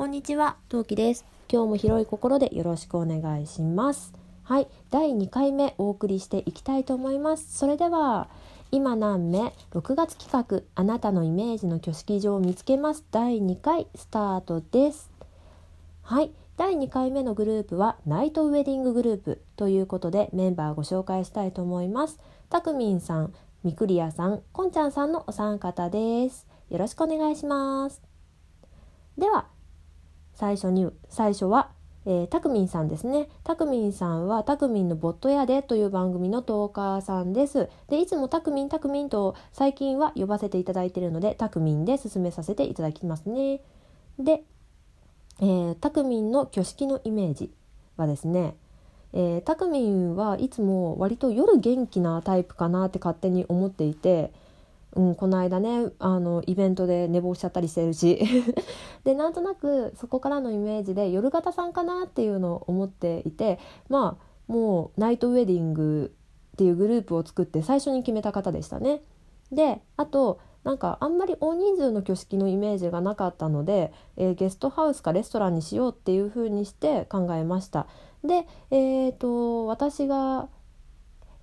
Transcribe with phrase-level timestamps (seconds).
[0.00, 1.26] こんにちは、トウキです。
[1.52, 4.14] 今日も広い心でよろしくお願いします。
[4.44, 7.58] はい、第2回目お送りしていきたいと思います。
[7.58, 8.30] それでは、
[8.70, 15.10] 今何目？6月企画あなたのイメージの挙式場を見つけます第2回スタートです。
[16.00, 22.18] はい、第2回目のグループはナイトウェディンググループということでメンバーご紹介したいと思います。
[22.48, 26.46] たくみんさん、みくりやさん、こんちゃんさんのお三方です。
[26.70, 28.00] よろしくお願いします。
[29.18, 29.48] では
[30.40, 31.68] 最初に最初は、
[32.06, 33.28] えー、たくみんさんですね。
[33.44, 37.68] たくみんさんはたくみんのボットやでという番組のトーカーさんです。
[37.88, 43.60] でいつもたくみんたくみんと最近は呼ばせていただいているのでたくみんで進めさせていただきますね。
[44.18, 44.42] で、
[45.40, 47.52] えー、たくみんの挙式のイメージ
[47.98, 48.54] はですね
[49.12, 54.32] えー、たくみんはいつも割と夜元気なタイプかなって勝手に思っていて
[54.94, 58.20] うん、この間ねあのイベントで寝坊しちゃったりしてるし
[59.04, 66.12] でなんとなくそこからのイメージで夜型さんかなっていうのを思っていてまあもうナイトウェディング
[66.54, 69.02] っていうグループを作って最初に決めた方でしたね。
[69.52, 77.86] であとなんかあんまり大人数の挙式のイメージがなかったので、えー、ゲストハウスかレストランにしようっていう風にして考えました。
[78.22, 80.48] で、えーと私が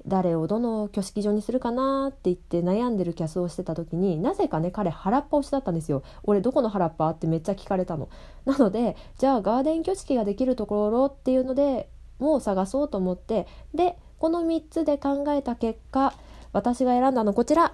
[0.07, 6.03] 誰をどの挙式場にするかなって言って悩んでるキャスをしてた時になぜかね彼原っぱ推しだったんですよ。
[6.23, 8.09] 俺どこの原っぱってめっちゃ聞かれたの。
[8.45, 16.13] なのでじゃあガーデン挙式ができるところっていうのでもう探そうと思ってでこの3つで考えた結果
[16.53, 17.73] 私が選んだのこちら。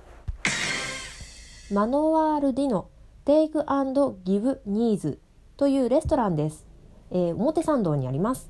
[1.72, 2.88] マノワールディノ
[3.26, 3.66] テイク
[4.26, 5.20] ギブニーズ
[5.56, 6.66] というレストランです、
[7.10, 8.50] えー、表参道にあります。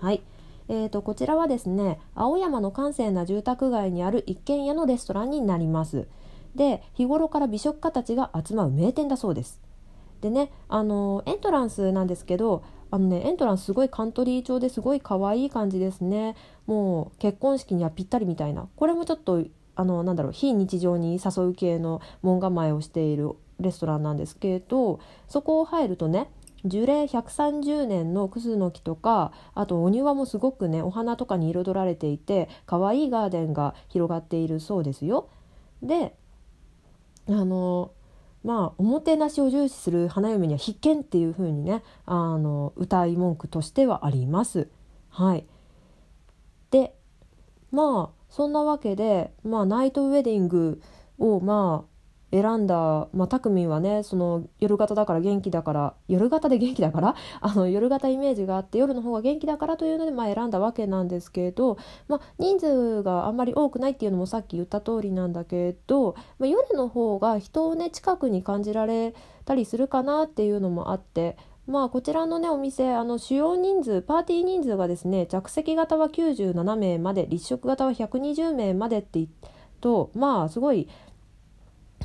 [0.00, 0.20] はい。
[0.68, 6.08] えーと、こちらはですね青山の閑静な住宅街にある一軒家のレストランになります。
[6.54, 9.60] で日頃から美食家たちが集まる名店だそうです。
[10.20, 16.34] でねあのエントランスなんですけどあのねエントランスすごいカントリー調ですごい可愛い感じですね。
[16.66, 18.68] もう結婚式にはぴったりみたいな。
[18.76, 19.44] これもちょっと
[19.76, 26.30] あのなんだろう非日常に誘う系の門構えをしているレストランなんですけどそこを入るとね
[26.68, 35.28] 樹齢130年のクスノキとかあとお庭もすごくねお花とかに彩られていて可愛いガーデンが広がっているそうですよ。
[35.82, 36.14] で
[37.28, 37.92] あの
[38.44, 44.68] まあおもてなしを重視する花嫁には必見っていう風にねあの歌い文句としてはあります。
[45.08, 45.46] はい、
[46.70, 46.94] で
[47.72, 50.80] まあそんなわけで、まあ、ナイトウェディング
[51.18, 51.95] をまあ
[52.42, 57.14] 選んだ、まあ、たくみんはねその夜型だから元気だから夜型で元気だから？
[57.40, 69.14] あの夜型イメージがあって夜の方が元気だからというので、まあ、選んだわけなんですけど、まあ、人数があんまり多くないっていうのもさっき言った通りなんだけど、まあ、夜の方が人をね近くに感じられ
[69.44, 71.36] たりするかなっていうのもあって
[71.66, 79.28] まあこちらのねお店あの主要人数パーティー人数がですね着席型は97名まで立食型は120名までって言う
[79.80, 80.88] とまあすごい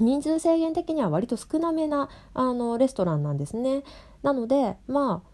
[0.01, 3.83] 人数制限的には割と少なめなあのレストランなんですね。
[4.23, 5.31] なのでまあ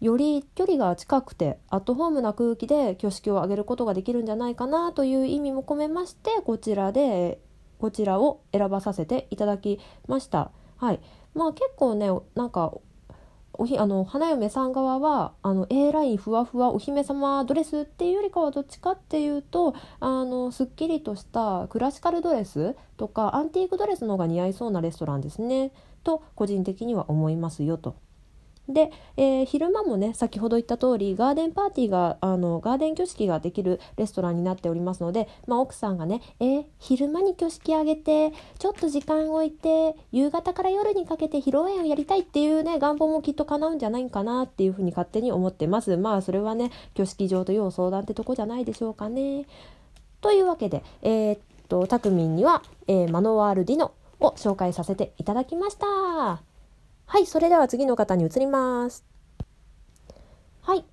[0.00, 7.40] より距離が近くてアットホームな空気で挙式を挙げることができるんじゃないかなという意味も込めましてこちらで
[7.78, 10.50] こちらを選ばさせていただきました。
[10.76, 11.00] はい、
[11.34, 12.72] まあ結構ねなんか
[13.60, 25.72] おひあの花嫁さん側はあの A ラインふわふわお姫様ドレスっていうよりかはどっちかっていうとあのすっきりとしたクラシカルドレスとかアンティークドレスの方が似合いそうなレストランですね
[26.04, 27.96] と個人的には思いますよと。
[28.68, 49.46] で、えー、昼間もね先ほど言った通りガーデンパーティーがあのガーデン挙式ができるレストランになっておりますので、まあ、奥さんがね、えー、昼間に挙式あげてちょっと時間置いて夕方から夜にかけて披露宴をやりたいっていうね願望もきっと叶うんじゃないかなっていうふうに勝手に思ってますまあそれはね挙式場と要相談ってとこじゃないでしょうかね。
[50.20, 56.47] というわけでえー、っとたくみんには、え、マノワールディノを紹介させていただきました。
[57.10, 59.02] はい、それでは次の方に移ります。
[60.60, 60.84] はい、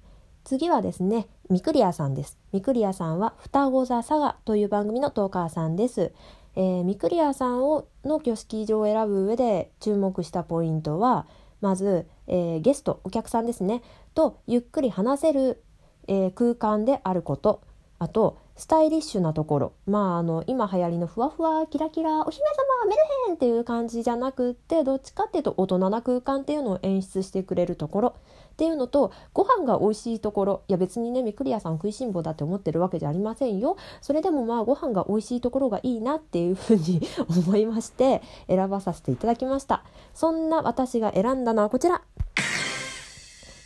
[0.45, 2.39] 次はですね、ミクリアさんです。
[2.53, 6.13] ミクリアさんは双子座サガという番組のトーカーさんです。
[6.55, 11.27] えー、ミクリアさんをの挙式場を選ぶ上で注目したポイントは、
[11.59, 13.81] まず、えー、ゲスト、お客さんですね、
[14.13, 15.61] とゆっくり話せる、
[16.07, 17.59] えー、空間であること、
[17.97, 19.73] あと、スタイリッシュなところ。
[19.85, 28.15] まああの今流行りのふわふわキラキラお姫様メルヘンっていう感じじゃなくってどっちかっていうと大人な空間っていうのを演出してくれるところ。
[28.53, 30.61] っていうのとご飯が美味しいところ。
[30.69, 33.75] いや別にねみくりやさん食いしん坊だって思ってるわけじゃありませんよ。
[34.01, 39.83] それでもまあご飯が美味しいところがいいなっていうふうに思いまして選ばさせていただきました。
[40.13, 42.01] そんな私が選んだのはこちら。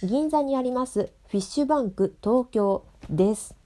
[0.02, 3.59] 銀座にありますフィッシュバンク東京です。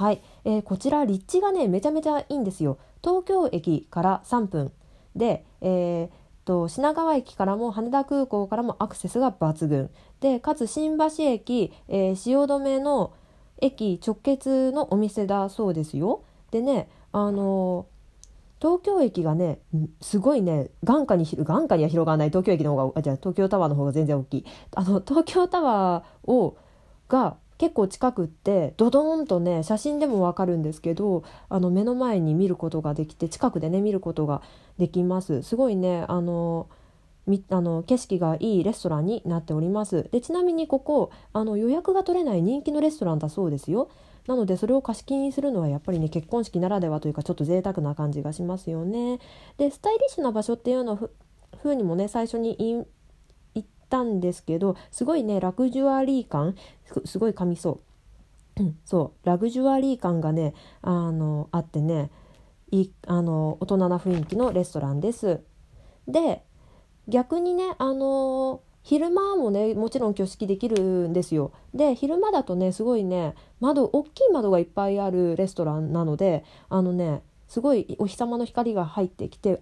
[0.00, 2.78] はい、えー、こちら立地がねめちゃめちゃいいんですよ。
[3.04, 4.72] 東京駅から3分。
[5.14, 9.90] で、えー、と品川駅からも羽田空港からもアクセスが抜群。
[10.20, 13.12] でかつ新橋駅、えー、汐留の
[13.60, 16.22] 駅直結のお店だそうですよ。
[16.50, 17.84] でねあの
[18.58, 19.58] 東京駅がね
[20.00, 22.30] すごいね眼下に眼下には広がらない。
[22.30, 24.46] 東京駅の方があじゃあ東京タワーの方が全然大きい。
[24.74, 26.56] あの東京タワーを
[27.06, 34.40] が結構近くってドドーンとね写真でもわかるんですけどあの目の前に見ることができて近くでね見ることが
[34.78, 35.42] できます。
[35.42, 36.70] すごいねあの
[37.26, 40.08] みあの景色がいいレストランになっております。
[40.10, 43.90] でちなみにここあの予約が取れない人気のレストランだそうですよ。
[44.26, 49.18] なのでそれを貸し切りにするのはやっぱりね結婚式ならではというかちょっと贅沢な感じがしますよね。
[49.58, 51.10] でスタイリッシュな場所っていうのふ
[51.62, 52.86] 風にもね最初に言
[53.90, 56.54] ったんですけどすごいねラグジュアリー感
[57.04, 57.80] すごい噛みそう。
[58.84, 62.10] そうラグジュアリー感がねあのあってね
[62.70, 65.40] いあの大人な雰囲気のレストランです。
[66.06, 66.42] で
[67.08, 71.52] 逆にねあの昼間もねもちろん挙式できるんですよ。
[71.74, 79.58] で昼間だとねすごいね窓大きい窓がいっぱいあるレストランなのであのねすごいお日様の光が入ってきて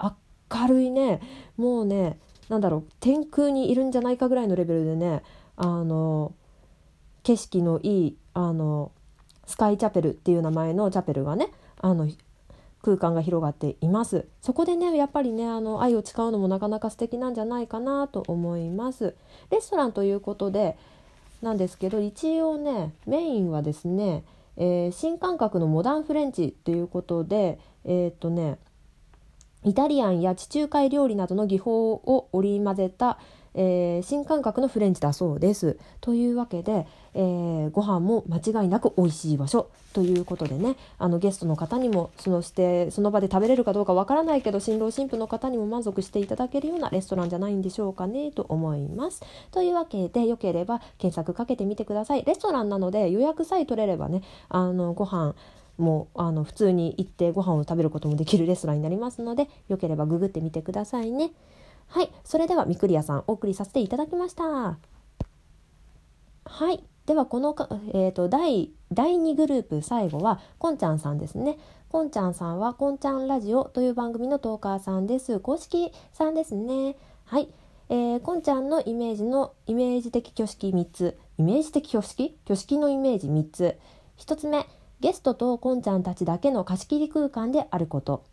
[0.50, 1.20] 明るいね
[1.56, 5.22] もうねなんだろう天空にいるんじゃないかぐらいのレベルでね
[5.56, 6.32] あの
[7.22, 8.92] 景色のいいあの
[9.46, 11.50] スカイチャペルっていう名前のチャペルがね
[11.80, 12.08] あの
[12.82, 14.26] 空間が広がっています。
[14.40, 19.14] そこでねやっぱりねあの愛を使うのもなかなか素敵なんじゃないかなと思います。
[19.50, 20.76] レストランということで
[21.42, 24.24] なんですけど一応ねメインはですね、
[24.56, 28.58] えー、新感覚のモダンフレンチっていうことでえー、っとね
[29.68, 33.18] イタリアンや地中海料理などの技法を織り交ぜた、
[33.54, 35.76] えー、新感覚のフレンチだそうです。
[36.00, 49.22] というわけで、えー、ご飯も間違いなく美味しい場所ということでねあのゲストの方にもそのしてその場で食べれるかどうかわからないけど新郎新婦の方にも満足していただけるようなレストランじゃないんでしょうかねと思います。
[49.50, 52.24] というわけでよければ検索かけてみてください。
[52.24, 55.34] レストランなので予約さえ取れればねあのご飯
[55.78, 61.30] もうあの普通に行ってご飯を食べることもできるレストランになりますのでよければググってみてくださいね。
[61.86, 64.78] はいそれではみくりやさんお送りさせていただきました。
[66.44, 71.58] はいではこのかえーと、第第2グループ最後はこんちゃんさんですね。
[71.88, 75.40] こんちゃんさんはこんちゃんラジオという番組のトーカーさんです。
[75.40, 76.96] 公式さんですね。
[77.24, 77.48] はい
[77.88, 81.18] えー、こんちゃんのイメージのイメージ的挙式3つ。
[81.38, 82.36] イメージ的挙式？
[82.44, 83.78] 挙式のイメージ3つ。
[84.18, 84.66] 1つ目
[85.00, 88.24] ゲストとこんちゃんたちだけの貸し切り空間であること。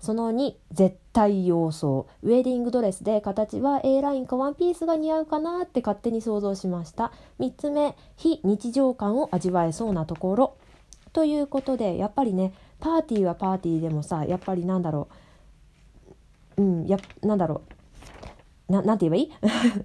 [0.00, 2.04] その2絶対様相。
[2.22, 7.12] ウェディングドレスで形は A ラインかワンピースが似合うかなって勝手に想像しました。
[7.40, 10.56] 3つ目非日常感を味わえそうなところ。
[11.14, 15.08] ということでやっぱりねパーティーはパーティーでもさやっぱりなんだろ
[16.58, 16.62] う。
[16.62, 17.62] うんやなんだろ
[18.68, 18.72] う。
[18.72, 19.32] ななんて言えばいい？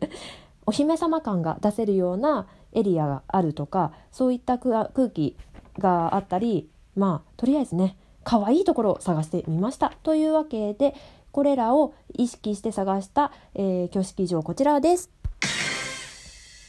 [0.65, 5.37] お姫様感が出せるようなエリアがあるとかそういった空気
[5.79, 9.93] があったりまあとりあえずね可愛いところを探してみました。
[10.03, 10.95] というわけで
[11.31, 15.09] これらを意識して探した、えー、挙式場こちらです。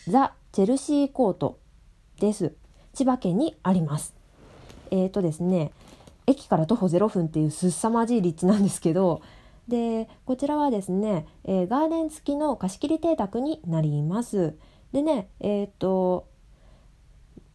[0.07, 1.59] ザ・チェルシーコート
[2.21, 2.55] です。
[2.95, 4.15] 千葉県にあります。
[4.91, 5.73] えっ、ー、とですね
[6.27, 9.23] 駅から徒歩0分っていうすさまじい立地なんですけど
[9.67, 14.55] でこちらはですね、えー、ガーデン付きの貸し切り邸宅になります。
[14.93, 16.27] でねえっ、ー、と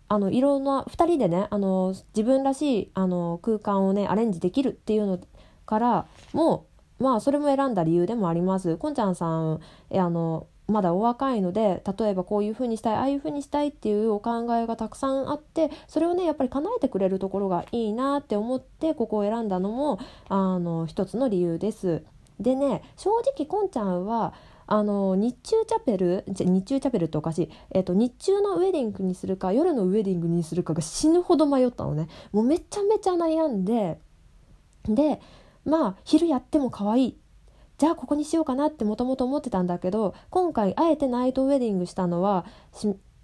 [0.10, 5.20] あのいろんな2人でねあの自分らしいあの空間をねアレンジできるっていうの
[5.66, 6.68] からも
[7.00, 8.78] まあそれも選んだ理由でもあります。
[8.78, 22.04] こんちゃんさんえあのまだお若いので例えばこういうふうにしたいああいうふうにしたいっていうお考えがたくさんあってそれをねやっぱり叶えてくれるところがいいなって思ってここを選んだのもあの一つの理由です。
[22.40, 24.34] でね正直こんちゃんは
[24.74, 26.24] あの日中チャペル？
[26.26, 32.08] 日中チャペルっておかしい、えーと、日中のウェディングにするか夜のウェディングにするかが死ぬほど迷ったのね。
[32.32, 34.00] もうめちゃめちゃ悩んで
[34.86, 35.22] で
[35.64, 37.18] まあ昼やっても可愛い。
[37.78, 42.46] じゃあここにしようかなってもともと思ってたんだけど今回あえてナイトウェディングしたのは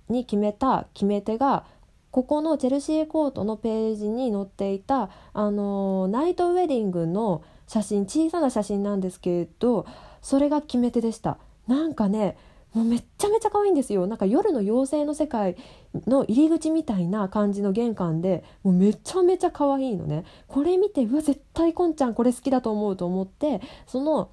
[0.08, 1.66] に決めた決め手が
[2.12, 9.88] ここのチェルシーコートのページに載っていた、あのー、ナイトウェディングの写真小さな写真なんですけれど
[10.22, 11.38] それが決め手でした。
[11.68, 12.38] なんかね
[12.74, 14.06] もうめっちゃめちゃ可愛いんですよ。
[14.06, 15.58] なんか夜の妖精の世界
[16.06, 20.24] の入り口みたいな感じの玄関でもうめちゃめちゃ可愛いのね。
[20.48, 24.30] これ見てうわ絶対こんちゃんこれ好きだと思うと思ってその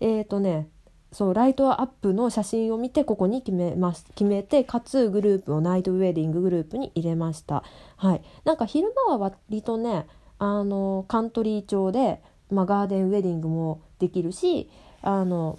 [0.00, 0.68] えっ、ー、とね
[1.12, 4.04] そうライトアップの写真を見てここに決めます。
[4.14, 7.62] 決めてかつグループをナイトウェディンググループに入れました。
[7.96, 8.22] はい。
[8.44, 10.06] なんか昼間は割とね
[10.38, 12.20] あのカントリー調で、
[12.50, 14.68] まあ、ガーデンウェディングもできるし
[15.02, 15.58] あの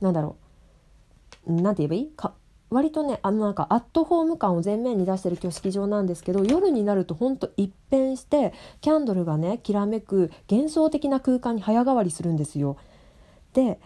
[0.00, 0.36] なんだろ
[1.46, 2.10] うなんて言えばいい？
[2.16, 2.34] か
[2.70, 12.76] 割とねあのなんかアットホーム感を前面に出してる挙式場なんですけど夜になるとほんと一変してキャンドルがねきらめく幻想的な空間に早変わりするんですよ。
[13.52, 13.78] で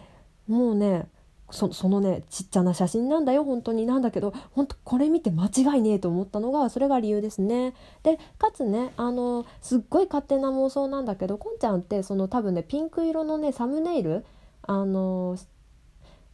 [0.47, 1.07] もうね
[1.49, 7.73] そのねちっちゃな写真なんだよ本当になんだけど本当これ見て間違いねえと思ったのがそれが理由ですね。
[8.03, 14.25] でかつねあのすっごい勝手な妄想なんだけどこんちゃんってその多分ねピンク色のねサムネイル
[14.67, 15.37] あの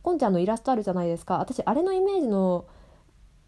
[0.02, 2.66] こんちゃんのイラストあるじゃないですか私あれのイメージの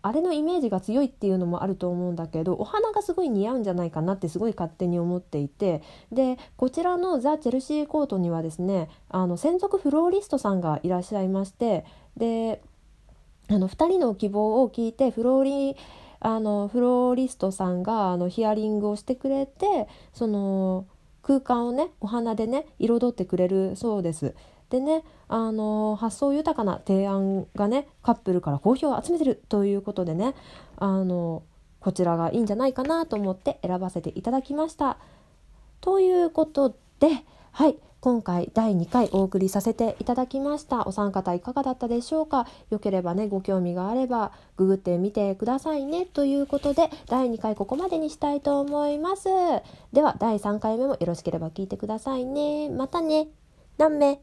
[0.01, 12.61] あれのイメージが強いっていうのもあると思うんだけどお花がすごい似合うんじゃないかなってすごい勝手に思っていてでこちらのザ・チェルシーコートにはですねあの専属フローリストさんがいらっしゃいましてで
[13.49, 15.77] あの2人の希望を聞いてフローリ
[16.19, 20.85] あのフローリストさんがあのヒアリングをしてくれてその
[21.23, 24.35] 空間をねお花でね彩ってくれるそうです。
[24.69, 30.33] でねあの発想豊かな提案がねカップルから好評を集めてるということでね
[30.77, 31.43] あの
[31.79, 34.97] こちらがいいんじゃないかなと思って選ばせていただきました。
[35.81, 37.09] ということで
[37.51, 40.87] はい今回第2回お送りさせていただきました。
[40.87, 42.45] お三方いかがだったでしょうか？
[42.69, 46.05] よければねご興味があればググってみてくださいね。
[46.05, 49.29] ということで第2回ここまでにしたいと思います。
[49.91, 52.69] では第3回目もよろしければ聞いてくださいね。
[52.69, 53.27] またね。
[53.79, 54.19] 何名？